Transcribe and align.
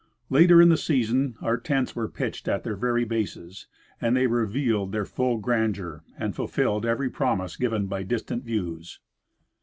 Later 0.31 0.59
in 0.59 0.69
the 0.69 0.77
season 0.77 1.35
our 1.43 1.57
tents 1.59 1.95
were 1.95 2.07
pitched 2.07 2.47
at 2.47 2.63
their 2.63 2.75
very 2.75 3.03
bases, 3.05 3.67
and 4.01 4.15
they 4.17 4.25
then 4.25 4.31
revealed 4.31 4.91
their 4.91 5.05
full 5.05 5.37
grandeur 5.37 6.03
an(J 6.19 6.33
fulfilled 6.33 6.87
every 6.87 7.07
promise 7.11 7.55
given 7.55 7.85
by 7.85 8.01
distant 8.01 8.43
views. 8.43 8.99